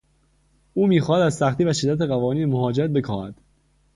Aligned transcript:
او 0.73 0.87
میخواهد 0.87 1.21
از 1.21 1.35
سختی 1.37 1.63
و 1.63 1.73
شدت 1.73 2.01
قوانین 2.01 2.49
مهاجرت 2.49 2.89
بکاهد. 2.89 3.41